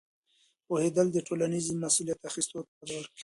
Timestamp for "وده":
2.77-2.93